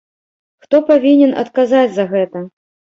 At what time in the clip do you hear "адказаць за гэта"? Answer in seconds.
1.45-2.47